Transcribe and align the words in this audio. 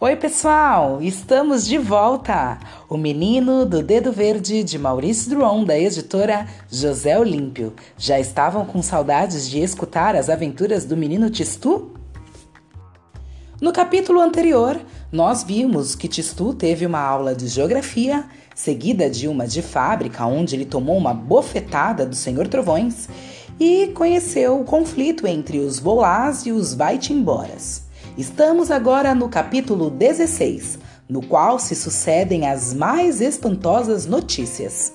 Oi, 0.00 0.14
pessoal! 0.14 1.02
Estamos 1.02 1.66
de 1.66 1.76
volta! 1.76 2.56
O 2.88 2.96
Menino 2.96 3.66
do 3.66 3.82
Dedo 3.82 4.12
Verde, 4.12 4.62
de 4.62 4.78
Maurício 4.78 5.28
Druon, 5.28 5.64
da 5.64 5.76
editora 5.76 6.46
José 6.70 7.18
Olímpio. 7.18 7.74
Já 7.96 8.20
estavam 8.20 8.64
com 8.64 8.80
saudades 8.80 9.50
de 9.50 9.58
escutar 9.58 10.14
as 10.14 10.30
aventuras 10.30 10.84
do 10.84 10.96
menino 10.96 11.28
Tistu? 11.28 11.94
No 13.60 13.72
capítulo 13.72 14.20
anterior, 14.20 14.80
nós 15.10 15.42
vimos 15.42 15.96
que 15.96 16.06
Tistu 16.06 16.54
teve 16.54 16.86
uma 16.86 17.00
aula 17.00 17.34
de 17.34 17.48
geografia, 17.48 18.24
seguida 18.54 19.10
de 19.10 19.26
uma 19.26 19.48
de 19.48 19.62
fábrica, 19.62 20.24
onde 20.26 20.54
ele 20.54 20.64
tomou 20.64 20.96
uma 20.96 21.12
bofetada 21.12 22.06
do 22.06 22.14
Senhor 22.14 22.46
Trovões, 22.46 23.08
e 23.58 23.88
conheceu 23.88 24.60
o 24.60 24.64
conflito 24.64 25.26
entre 25.26 25.58
os 25.58 25.80
Volás 25.80 26.46
e 26.46 26.52
os 26.52 26.72
Vai-te-emboras. 26.72 27.87
Estamos 28.16 28.70
agora 28.70 29.14
no 29.14 29.28
capítulo 29.28 29.90
16, 29.90 30.78
no 31.08 31.22
qual 31.22 31.58
se 31.58 31.74
sucedem 31.74 32.48
as 32.48 32.74
mais 32.74 33.20
espantosas 33.20 34.06
notícias. 34.06 34.92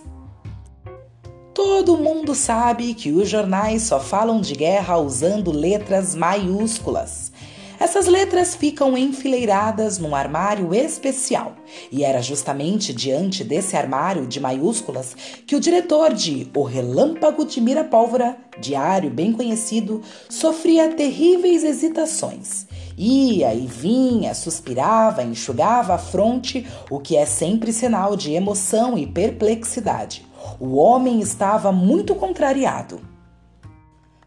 Todo 1.54 1.98
mundo 1.98 2.36
sabe 2.36 2.94
que 2.94 3.12
os 3.12 3.30
jornais 3.30 3.84
só 3.84 4.00
falam 4.00 4.42
de 4.42 4.56
guerra 4.56 4.98
usando 4.98 5.52
letras 5.52 6.16
maiúsculas. 6.16 7.32
Essas 7.80 8.08
letras 8.08 8.56
ficam 8.56 8.98
enfileiradas 8.98 9.98
num 9.98 10.16
armário 10.16 10.74
especial, 10.74 11.56
e 11.92 12.04
era 12.04 12.22
justamente 12.22 12.94
diante 12.94 13.44
desse 13.44 13.76
armário 13.76 14.26
de 14.26 14.40
maiúsculas 14.40 15.16
que 15.46 15.56
o 15.56 15.60
diretor 15.60 16.14
de 16.14 16.50
O 16.56 16.64
Relâmpago 16.64 17.46
de 17.46 17.60
Mirapólvora, 17.60 18.38
diário 18.60 19.10
bem 19.10 19.34
conhecido, 19.34 20.02
sofria 20.30 20.90
terríveis 20.90 21.64
hesitações 21.64 22.68
Ia 22.98 23.54
e 23.54 23.66
vinha, 23.66 24.34
suspirava, 24.34 25.24
enxugava 25.24 25.96
a 25.96 25.98
fronte, 25.98 26.68
o 26.90 27.00
que 27.00 27.18
é 27.18 27.26
sempre 27.26 27.74
sinal 27.74 28.16
de 28.16 28.34
emoção 28.34 28.98
e 28.98 29.08
perplexidade. 29.08 30.26
O 30.60 30.76
homem 30.76 31.20
estava 31.20 31.72
muito 31.72 32.14
contrariado. 32.16 33.00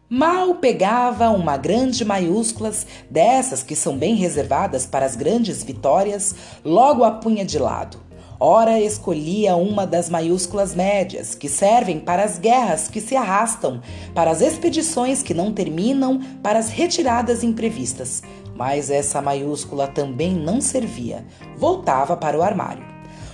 Mal 0.09 0.55
pegava 0.55 1.29
uma 1.29 1.57
grande 1.57 2.05
maiúsculas, 2.05 2.87
dessas 3.09 3.61
que 3.61 3.75
são 3.75 3.97
bem 3.97 4.15
reservadas 4.15 4.85
para 4.85 5.05
as 5.05 5.17
grandes 5.17 5.63
vitórias, 5.63 6.33
logo 6.63 7.03
a 7.03 7.11
punha 7.11 7.43
de 7.43 7.59
lado. 7.59 8.06
Ora 8.39 8.79
escolhia 8.79 9.55
uma 9.55 9.87
das 9.87 10.11
maiúsculas 10.11 10.75
médias, 10.75 11.33
que 11.33 11.49
servem 11.49 11.99
para 11.99 12.23
as 12.23 12.37
guerras 12.37 12.87
que 12.87 13.01
se 13.01 13.15
arrastam, 13.15 13.81
para 14.13 14.29
as 14.29 14.41
expedições 14.41 15.23
que 15.23 15.33
não 15.33 15.51
terminam, 15.51 16.19
para 16.43 16.59
as 16.59 16.69
retiradas 16.69 17.43
imprevistas. 17.43 18.21
Mas 18.55 18.91
essa 18.91 19.23
maiúscula 19.23 19.87
também 19.87 20.35
não 20.35 20.61
servia, 20.61 21.25
voltava 21.57 22.15
para 22.15 22.37
o 22.37 22.43
armário. 22.43 22.85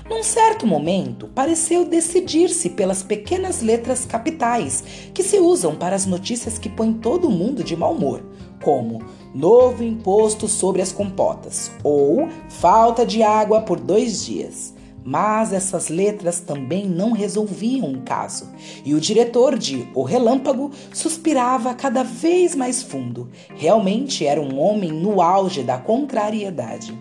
Num 0.09 0.24
certo 0.24 0.66
momento, 0.66 1.28
pareceu 1.28 1.86
decidir-se 1.86 2.70
pelas 2.70 3.04
pequenas 3.04 3.62
letras 3.62 4.06
capitais 4.06 4.84
que 5.14 5.24
se 5.24 5.38
usam 5.38 5.76
para 5.76 5.96
as 5.96 6.06
notícias 6.06 6.58
que 6.58 6.70
põem 6.70 6.94
todo 6.94 7.30
mundo 7.30 7.64
de 7.64 7.76
mau 7.76 7.94
humor, 7.94 8.24
como 8.62 9.02
novo 9.34 9.84
imposto 9.84 10.48
sobre 10.48 10.81
as 10.81 10.92
compotas 10.92 11.72
ou 11.84 12.30
falta 12.50 13.06
de 13.06 13.22
água 13.24 13.62
por 13.62 13.80
dois 13.80 14.26
dias. 14.26 14.73
Mas 15.06 15.52
essas 15.52 15.90
letras 15.90 16.40
também 16.40 16.88
não 16.88 17.12
resolviam 17.12 17.92
o 17.92 18.02
caso, 18.02 18.50
e 18.86 18.94
o 18.94 19.02
diretor 19.02 19.58
de 19.58 19.88
O 19.94 20.04
Relâmpago 20.04 20.72
suspirava 20.94 21.73
cada 21.73 22.04
vez 22.04 22.56
mais 22.56 22.82
fundo. 22.82 23.30
Realmente 23.56 24.26
era 24.26 24.42
um 24.42 24.59
homem 24.59 24.92
no 24.92 25.22
auge 25.22 25.62
da 25.62 25.78
contrariedade. 25.78 26.98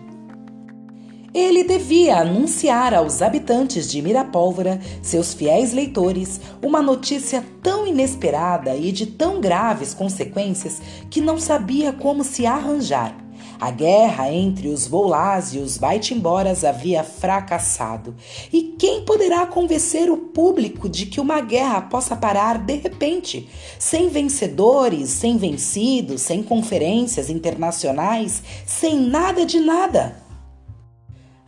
Ele 1.33 1.63
devia 1.63 2.17
anunciar 2.17 2.93
aos 2.93 3.19
habitantes 3.19 3.89
de 3.89 4.03
Mirapólvora, 4.03 4.79
seus 5.01 5.33
fiéis 5.33 5.73
leitores, 5.73 6.39
uma 6.61 6.79
notícia 6.79 7.43
tão 7.63 7.87
inesperada 7.87 8.75
e 8.75 8.91
de 8.91 9.07
tão 9.07 9.41
graves 9.41 9.95
consequências 9.95 10.79
que 11.09 11.19
não 11.19 11.39
sabia 11.39 11.91
como 11.91 12.23
se 12.23 12.45
arranjar. 12.45 13.17
A 13.59 13.71
guerra 13.71 14.31
entre 14.31 14.67
os 14.67 14.87
Volás 14.87 15.53
e 15.53 15.59
os 15.59 15.77
Vai-te-emboras 15.77 16.63
havia 16.63 17.03
fracassado. 17.03 18.15
E 18.51 18.75
quem 18.77 19.05
poderá 19.05 19.45
convencer 19.45 20.09
o 20.09 20.17
público 20.17 20.89
de 20.89 21.05
que 21.05 21.21
uma 21.21 21.41
guerra 21.41 21.81
possa 21.81 22.15
parar 22.15 22.57
de 22.57 22.75
repente, 22.75 23.47
sem 23.77 24.09
vencedores, 24.09 25.09
sem 25.09 25.37
vencidos, 25.37 26.21
sem 26.21 26.41
conferências 26.41 27.29
internacionais, 27.29 28.41
sem 28.65 28.99
nada 28.99 29.45
de 29.45 29.59
nada? 29.59 30.22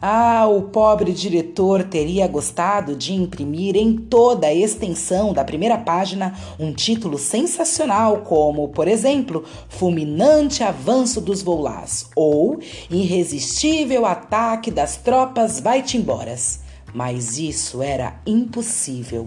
Ah, 0.07 0.45
o 0.45 0.61
pobre 0.61 1.11
diretor 1.11 1.81
teria 1.81 2.27
gostado 2.27 2.95
de 2.95 3.11
imprimir 3.11 3.75
em 3.75 3.97
toda 3.97 4.45
a 4.45 4.53
extensão 4.53 5.33
da 5.33 5.43
primeira 5.43 5.79
página 5.79 6.38
um 6.59 6.71
título 6.71 7.17
sensacional, 7.17 8.17
como, 8.17 8.69
por 8.69 8.88
exemplo, 8.88 9.43
Fulminante 9.67 10.61
Avanço 10.61 11.19
dos 11.19 11.41
Volás 11.41 12.07
ou 12.16 12.59
Irresistível 12.88 14.05
Ataque 14.05 14.69
das 14.69 14.95
Tropas 14.95 15.59
Vai-te-emboras. 15.59 16.59
Mas 16.93 17.39
isso 17.39 17.81
era 17.81 18.22
impossível. 18.27 19.25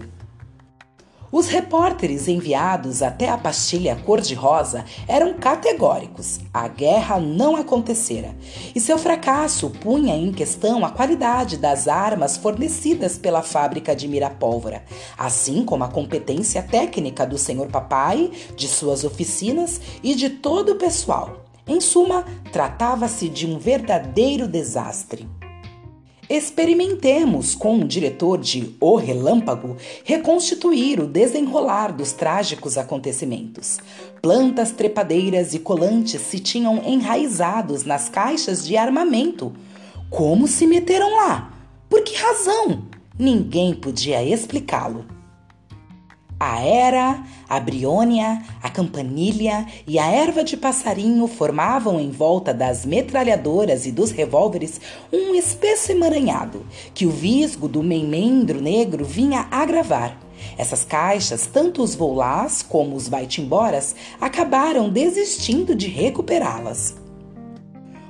Os 1.31 1.47
repórteres 1.47 2.27
enviados 2.27 3.03
até 3.03 3.29
a 3.29 3.37
pastilha 3.37 3.95
cor-de-rosa 3.95 4.83
eram 5.07 5.35
categóricos. 5.35 6.39
A 6.51 6.67
guerra 6.67 7.19
não 7.19 7.55
acontecera. 7.55 8.35
E 8.73 8.79
seu 8.79 8.97
fracasso 8.97 9.69
punha 9.69 10.15
em 10.15 10.31
questão 10.31 10.83
a 10.83 10.89
qualidade 10.89 11.57
das 11.57 11.87
armas 11.87 12.35
fornecidas 12.35 13.15
pela 13.15 13.43
fábrica 13.43 13.95
de 13.95 14.07
Mirapólvora, 14.07 14.83
assim 15.15 15.63
como 15.63 15.83
a 15.83 15.87
competência 15.87 16.63
técnica 16.63 17.27
do 17.27 17.37
senhor 17.37 17.67
papai, 17.67 18.31
de 18.55 18.67
suas 18.67 19.03
oficinas 19.03 19.79
e 20.01 20.15
de 20.15 20.31
todo 20.31 20.71
o 20.71 20.77
pessoal. 20.77 21.45
Em 21.67 21.79
suma, 21.79 22.25
tratava-se 22.51 23.29
de 23.29 23.45
um 23.45 23.59
verdadeiro 23.59 24.47
desastre. 24.47 25.27
Experimentemos 26.29 27.55
com 27.55 27.79
o 27.79 27.87
diretor 27.87 28.37
de 28.37 28.75
O 28.79 28.95
Relâmpago 28.97 29.75
reconstituir 30.03 30.99
o 30.99 31.07
desenrolar 31.07 31.91
dos 31.91 32.13
trágicos 32.13 32.77
acontecimentos. 32.77 33.79
Plantas 34.21 34.71
trepadeiras 34.71 35.55
e 35.55 35.59
colantes 35.59 36.21
se 36.21 36.39
tinham 36.39 36.83
enraizados 36.85 37.83
nas 37.83 38.09
caixas 38.09 38.63
de 38.63 38.77
armamento. 38.77 39.51
Como 40.07 40.47
se 40.47 40.67
meteram 40.67 41.15
lá? 41.15 41.51
Por 41.89 42.03
que 42.03 42.15
razão? 42.15 42.83
Ninguém 43.17 43.73
podia 43.73 44.23
explicá-lo. 44.23 45.18
A 46.41 46.61
era, 46.63 47.21
a 47.49 47.59
briônia, 47.59 48.41
a 48.63 48.69
campanilha 48.69 49.67
e 49.85 49.99
a 49.99 50.09
erva 50.09 50.41
de 50.41 50.55
passarinho 50.55 51.27
formavam 51.27 51.99
em 51.99 52.09
volta 52.09 52.53
das 52.53 52.85
metralhadoras 52.85 53.85
e 53.85 53.91
dos 53.91 54.11
revólveres 54.11 54.79
um 55.11 55.35
espesso 55.35 55.91
emaranhado 55.91 56.65
que 56.93 57.05
o 57.05 57.11
visgo 57.11 57.67
do 57.67 57.83
memendro 57.83 58.61
negro 58.61 59.03
vinha 59.03 59.49
agravar. 59.51 60.17
Essas 60.57 60.85
caixas, 60.85 61.45
tanto 61.45 61.83
os 61.83 61.93
volás 61.93 62.61
como 62.63 62.95
os 62.95 63.09
vai-te-emboras, 63.09 63.93
acabaram 64.21 64.89
desistindo 64.89 65.75
de 65.75 65.89
recuperá-las. 65.89 66.95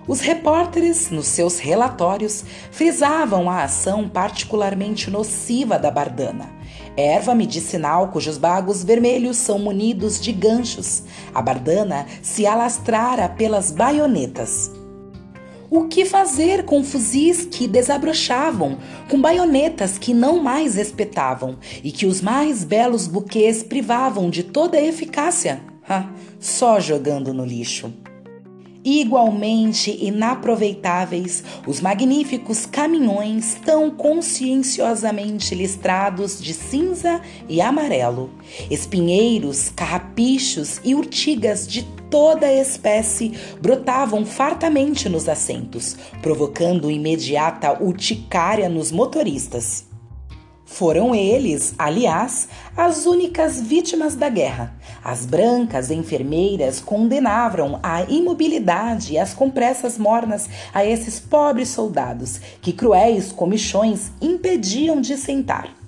Os 0.07 0.19
repórteres, 0.19 1.09
nos 1.09 1.25
seus 1.25 1.57
relatórios, 1.57 2.45
frisavam 2.69 3.49
a 3.49 3.63
ação 3.63 4.07
particularmente 4.07 5.09
nociva 5.09 5.79
da 5.79 5.89
bardana 5.89 6.58
erva 6.99 7.33
medicinal 7.33 8.09
cujos 8.09 8.37
bagos 8.37 8.83
vermelhos 8.83 9.37
são 9.37 9.57
munidos 9.57 10.19
de 10.19 10.31
ganchos. 10.31 11.03
A 11.33 11.41
bardana 11.41 12.05
se 12.21 12.45
alastrara 12.45 13.29
pelas 13.29 13.71
baionetas. 13.71 14.71
O 15.71 15.85
que 15.85 16.03
fazer 16.03 16.65
com 16.65 16.83
fuzis 16.83 17.45
que 17.45 17.67
desabrochavam, 17.67 18.79
com 19.07 19.21
baionetas 19.21 19.99
que 19.99 20.15
não 20.15 20.41
mais 20.41 20.77
espetavam 20.77 21.57
e 21.83 21.91
que 21.91 22.07
os 22.07 22.21
mais 22.21 22.63
belos 22.63 23.07
buquês 23.07 23.61
privavam 23.61 24.29
de 24.31 24.43
toda 24.43 24.77
a 24.77 24.83
eficácia? 24.83 25.61
Ha, 25.87 26.09
só 26.39 26.79
jogando 26.79 27.33
no 27.33 27.45
lixo. 27.45 27.93
Igualmente 28.91 29.95
inaproveitáveis, 30.03 31.43
os 31.67 31.79
magníficos 31.79 32.65
caminhões 32.65 33.53
tão 33.63 33.91
conscienciosamente 33.91 35.53
listrados 35.53 36.41
de 36.41 36.55
cinza 36.55 37.21
e 37.47 37.61
amarelo, 37.61 38.31
espinheiros, 38.67 39.69
carrapichos 39.75 40.81
e 40.83 40.95
urtigas 40.95 41.67
de 41.67 41.83
toda 42.09 42.51
espécie 42.51 43.33
brotavam 43.61 44.25
fartamente 44.25 45.07
nos 45.07 45.29
assentos, 45.29 45.95
provocando 46.19 46.89
imediata 46.89 47.83
urticária 47.83 48.67
nos 48.67 48.91
motoristas. 48.91 49.88
Foram 50.69 51.15
eles, 51.15 51.73
aliás, 51.77 52.47
as 52.77 53.05
únicas 53.05 53.59
vítimas 53.59 54.15
da 54.15 54.29
guerra. 54.29 54.71
As 55.03 55.25
brancas 55.25 55.89
enfermeiras 55.89 56.79
condenavam 56.79 57.79
a 57.81 58.03
imobilidade 58.03 59.13
e 59.13 59.17
as 59.17 59.33
compressas 59.33 59.97
mornas 59.97 60.47
a 60.73 60.85
esses 60.85 61.19
pobres 61.19 61.69
soldados, 61.69 62.39
que 62.61 62.71
cruéis 62.71 63.31
comichões 63.31 64.11
impediam 64.21 65.01
de 65.01 65.17
sentar. 65.17 65.78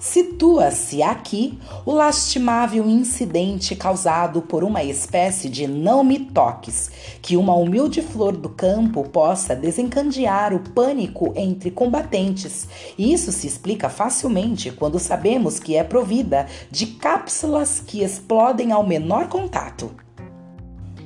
Situa-se 0.00 1.02
aqui 1.02 1.58
o 1.84 1.92
lastimável 1.92 2.88
incidente 2.88 3.76
causado 3.76 4.40
por 4.40 4.64
uma 4.64 4.82
espécie 4.82 5.46
de 5.46 5.66
não 5.66 6.02
me 6.02 6.18
toques, 6.18 6.90
que 7.20 7.36
uma 7.36 7.54
humilde 7.54 8.00
flor 8.00 8.34
do 8.34 8.48
campo 8.48 9.06
possa 9.10 9.54
desencadear 9.54 10.54
o 10.54 10.60
pânico 10.70 11.34
entre 11.36 11.70
combatentes. 11.70 12.66
Isso 12.98 13.30
se 13.30 13.46
explica 13.46 13.90
facilmente 13.90 14.70
quando 14.70 14.98
sabemos 14.98 15.58
que 15.58 15.76
é 15.76 15.84
provida 15.84 16.46
de 16.70 16.86
cápsulas 16.86 17.78
que 17.86 18.02
explodem 18.02 18.72
ao 18.72 18.86
menor 18.86 19.28
contato. 19.28 19.94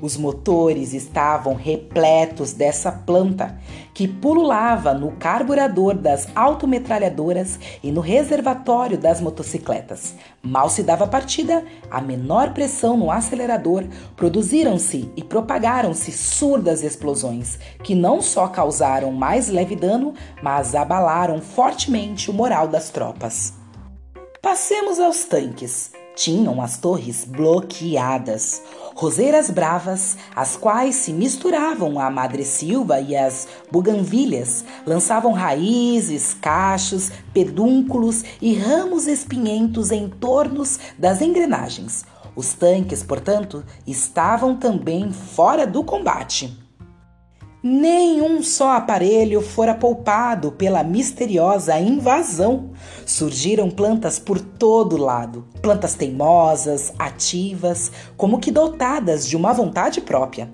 Os 0.05 0.19
motores 0.19 0.93
estavam 0.93 1.55
repletos 1.55 2.53
dessa 2.53 2.93
planta 2.93 3.59
que 3.95 4.07
pululava 4.07 4.93
no 4.93 5.13
carburador 5.13 5.95
das 5.95 6.29
autometralhadoras 6.35 7.59
e 7.83 7.91
no 7.91 8.03
reservatório 8.03 8.99
das 8.99 9.19
motocicletas. 9.23 10.15
Mal 10.43 10.69
se 10.69 10.83
dava 10.83 11.07
partida, 11.07 11.65
a 11.91 12.03
menor 12.03 12.53
pressão 12.53 12.99
no 12.99 13.11
acelerador, 13.11 13.85
produziram-se 14.15 15.11
e 15.17 15.25
propagaram-se 15.25 16.13
surdas 16.13 16.83
explosões 16.83 17.59
que 17.83 17.95
não 17.95 18.21
só 18.21 18.47
causaram 18.49 19.11
mais 19.11 19.49
leve 19.49 19.75
dano, 19.75 20.13
mas 20.43 20.75
abalaram 20.75 21.41
fortemente 21.41 22.31
o 22.31 22.35
moral 22.35 22.69
das 22.69 22.91
tropas. 22.91 23.55
Passemos 24.43 25.01
aos 25.01 25.25
tanques. 25.25 26.04
Tinham 26.15 26.61
as 26.63 26.79
torres 26.79 27.25
bloqueadas 27.25 28.63
roseiras 28.95 29.51
bravas, 29.51 30.17
as 30.35 30.57
quais 30.57 30.97
se 30.97 31.13
misturavam 31.13 31.99
à 31.99 32.09
madressilva 32.11 33.01
e 33.01 33.17
às 33.17 33.49
buganvilhas, 33.71 34.65
lançavam 34.87 35.33
raízes, 35.33 36.35
cachos, 36.35 37.11
pedúnculos 37.33 38.23
e 38.41 38.55
ramos 38.55 39.07
espinhentos 39.07 39.91
em 39.91 40.09
torno 40.09 40.63
das 40.99 41.21
engrenagens. 41.21 42.05
Os 42.37 42.55
tanques, 42.55 43.03
portanto, 43.03 43.65
estavam 43.87 44.57
também 44.57 45.13
fora 45.13 45.67
do 45.67 45.85
combate. 45.85 46.64
Nenhum 47.67 48.43
só 48.43 48.73
aparelho 48.73 49.41
fora 49.41 49.75
poupado 49.75 50.53
pela 50.53 50.85
misteriosa 50.85 51.79
invasão. 51.81 52.73
Surgiram 53.07 53.71
plantas 53.71 54.19
por 54.19 54.39
todo 54.39 54.99
lado, 54.99 55.49
plantas 55.63 55.95
teimosas, 55.95 56.93
ativas, 56.99 57.91
como 58.19 58.39
que 58.39 58.51
dotadas 58.51 59.27
de 59.27 59.35
uma 59.35 59.55
vontade 59.55 60.03
própria. 60.03 60.53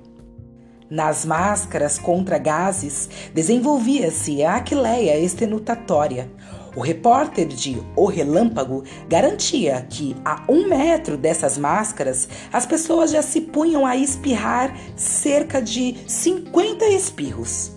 Nas 0.88 1.24
máscaras 1.24 1.98
contra 1.98 2.38
gases 2.38 3.10
desenvolvia-se 3.34 4.44
a 4.44 4.54
aquileia 4.54 5.18
estenutatória, 5.18 6.30
o 6.74 6.80
repórter 6.80 7.46
de 7.46 7.82
O 7.96 8.06
Relâmpago 8.06 8.84
garantia 9.08 9.86
que, 9.88 10.16
a 10.24 10.44
um 10.48 10.68
metro 10.68 11.16
dessas 11.16 11.58
máscaras, 11.58 12.28
as 12.52 12.66
pessoas 12.66 13.10
já 13.10 13.22
se 13.22 13.40
punham 13.40 13.86
a 13.86 13.96
espirrar 13.96 14.76
cerca 14.96 15.60
de 15.60 15.96
50 16.06 16.86
espirros. 16.88 17.72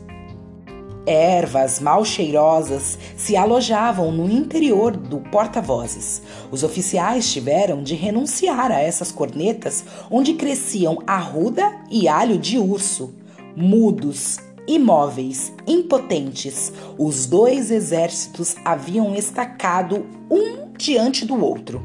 Ervas 1.06 1.82
mal 1.82 2.06
cheirosas 2.06 2.98
se 3.18 3.36
alojavam 3.36 4.10
no 4.10 4.30
interior 4.30 4.96
do 4.96 5.20
porta-vozes. 5.20 6.22
Os 6.50 6.64
oficiais 6.64 7.30
tiveram 7.30 7.84
de 7.84 7.94
renunciar 7.94 8.72
a 8.72 8.80
essas 8.80 9.12
cornetas 9.12 9.84
onde 10.10 10.34
cresciam 10.36 11.00
arruda 11.06 11.74
e 11.92 12.08
alho 12.08 12.38
de 12.38 12.58
urso, 12.58 13.14
mudos, 13.54 14.40
Imóveis, 14.68 15.52
impotentes, 15.68 16.72
os 16.98 17.26
dois 17.26 17.70
exércitos 17.70 18.56
haviam 18.64 19.14
estacado 19.14 20.06
um 20.32 20.72
diante 20.78 21.26
do 21.26 21.44
outro. 21.44 21.84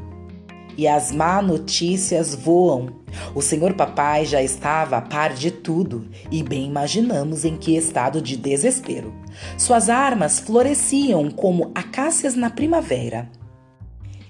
E 0.77 0.87
as 0.87 1.11
má 1.11 1.41
notícias 1.41 2.33
voam. 2.33 2.87
O 3.35 3.41
senhor 3.41 3.73
papai 3.73 4.25
já 4.25 4.41
estava 4.41 4.95
a 4.95 5.01
par 5.01 5.33
de 5.33 5.51
tudo 5.51 6.07
e 6.31 6.41
bem 6.41 6.67
imaginamos 6.67 7.43
em 7.43 7.57
que 7.57 7.75
estado 7.75 8.21
de 8.21 8.37
desespero. 8.37 9.13
Suas 9.57 9.89
armas 9.89 10.39
floresciam 10.39 11.29
como 11.29 11.71
acácias 11.75 12.33
na 12.33 12.49
primavera. 12.49 13.29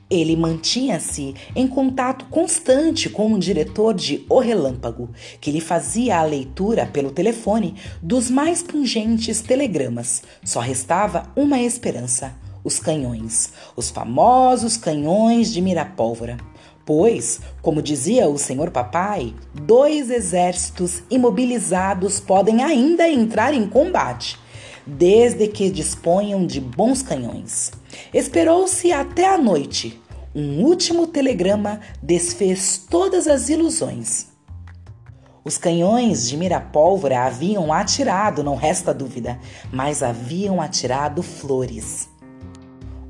Ele 0.10 0.36
mantinha-se 0.36 1.36
em 1.56 1.68
contato 1.68 2.26
constante 2.26 3.10
com 3.10 3.32
o 3.32 3.38
diretor 3.38 3.94
de 3.94 4.26
O 4.28 4.40
Relâmpago, 4.40 5.12
que 5.40 5.52
lhe 5.52 5.62
fazia 5.62 6.18
a 6.18 6.24
leitura 6.24 6.88
pelo 6.88 7.12
telefone 7.12 7.76
dos 8.02 8.30
mais 8.30 8.64
pungentes 8.64 9.40
telegramas. 9.42 10.24
Só 10.44 10.62
restava 10.62 11.32
uma 11.36 11.60
esperança: 11.60 12.34
os 12.64 12.80
canhões, 12.80 13.54
os 13.76 13.92
famosos 13.92 14.78
canhões 14.78 15.54
de 15.54 15.62
Mirapólvora. 15.62 16.38
Pois, 16.84 17.40
como 17.62 17.84
dizia 17.84 18.28
o 18.28 18.40
senhor 18.40 18.72
papai, 18.72 19.36
dois 19.54 20.10
exércitos 20.10 21.04
imobilizados 21.08 22.20
podem 22.20 22.64
ainda 22.64 23.08
entrar 23.08 23.54
em 23.54 23.68
combate, 23.68 24.40
desde 24.90 25.48
que 25.48 25.70
disponham 25.70 26.46
de 26.46 26.60
bons 26.60 27.02
canhões. 27.02 27.72
Esperou-se 28.14 28.92
até 28.92 29.28
a 29.28 29.38
noite. 29.38 30.02
Um 30.34 30.64
último 30.64 31.08
telegrama 31.08 31.80
desfez 32.02 32.86
todas 32.90 33.28
as 33.28 33.50
ilusões. 33.50 34.28
Os 35.44 35.58
canhões 35.58 36.28
de 36.28 36.38
mirapólvora 36.38 37.22
haviam 37.22 37.72
atirado, 37.72 38.44
não 38.44 38.56
resta 38.56 38.94
dúvida, 38.94 39.40
mas 39.72 40.04
haviam 40.04 40.62
atirado 40.62 41.24
flores. 41.24 42.10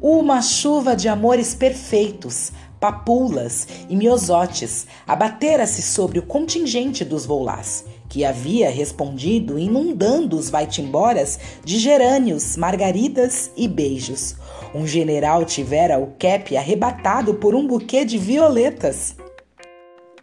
Uma 0.01 0.41
chuva 0.41 0.95
de 0.95 1.09
amores 1.09 1.53
perfeitos, 1.53 2.53
papulas 2.79 3.67
e 3.89 3.95
miosotes 3.95 4.87
abatera-se 5.05 5.81
sobre 5.81 6.19
o 6.19 6.25
contingente 6.25 7.03
dos 7.03 7.25
volás, 7.25 7.83
que 8.09 8.25
havia 8.25 8.71
respondido 8.71 9.59
inundando 9.59 10.35
os 10.35 10.49
vai-te-emboras 10.49 11.39
de 11.63 11.77
gerânios, 11.77 12.57
margaridas 12.57 13.51
e 13.55 13.67
beijos. 13.67 14.35
Um 14.73 14.85
general 14.85 15.45
tivera 15.45 15.99
o 15.99 16.07
cap 16.19 16.57
arrebatado 16.57 17.35
por 17.35 17.53
um 17.53 17.65
buquê 17.65 18.03
de 18.03 18.17
violetas. 18.17 19.15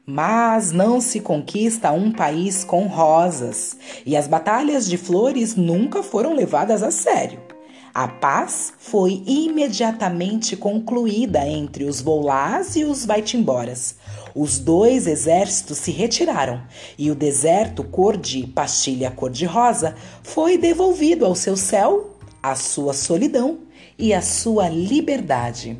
Mas 0.04 0.70
não 0.70 1.00
se 1.00 1.20
conquista 1.20 1.90
um 1.90 2.12
país 2.12 2.62
com 2.62 2.86
rosas, 2.86 3.76
e 4.05 4.16
as 4.16 4.28
batalhas 4.28 4.88
de 4.88 4.96
flores 4.96 5.56
nunca 5.56 6.02
foram 6.02 6.32
levadas 6.32 6.82
a 6.82 6.90
sério. 6.90 7.56
A 7.98 8.06
paz 8.08 8.74
foi 8.76 9.22
imediatamente 9.26 10.55
concluída 10.55 11.48
entre 11.48 11.84
os 11.84 12.03
Volás 12.03 12.76
e 12.76 12.84
os 12.84 13.06
Vaitimboras. 13.06 13.94
Os 14.34 14.58
dois 14.58 15.06
exércitos 15.06 15.79
se 15.79 15.93
retiraram 15.93 16.60
e 16.98 17.10
o 17.10 17.15
deserto 17.15 17.82
cor 17.82 18.19
de 18.19 18.46
pastilha 18.48 19.10
cor-de-rosa 19.10 19.94
foi 20.22 20.58
devolvido 20.58 21.24
ao 21.24 21.34
seu 21.34 21.56
céu, 21.56 22.19
à 22.43 22.55
sua 22.55 22.93
solidão 22.93 23.60
e 23.98 24.12
à 24.12 24.20
sua 24.20 24.69
liberdade. 24.69 25.79